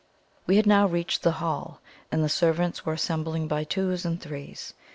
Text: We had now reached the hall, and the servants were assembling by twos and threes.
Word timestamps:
We 0.47 0.55
had 0.55 0.65
now 0.65 0.87
reached 0.87 1.21
the 1.21 1.33
hall, 1.33 1.79
and 2.11 2.23
the 2.23 2.27
servants 2.27 2.83
were 2.83 2.93
assembling 2.93 3.47
by 3.47 3.65
twos 3.65 4.03
and 4.03 4.19
threes. 4.19 4.73